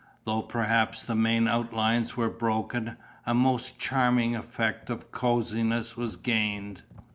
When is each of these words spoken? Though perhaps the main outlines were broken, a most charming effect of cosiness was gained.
Though 0.23 0.41
perhaps 0.41 1.03
the 1.03 1.13
main 1.13 1.47
outlines 1.47 2.17
were 2.17 2.27
broken, 2.31 2.97
a 3.23 3.35
most 3.35 3.77
charming 3.77 4.35
effect 4.35 4.89
of 4.89 5.11
cosiness 5.11 5.95
was 5.95 6.15
gained. 6.15 6.81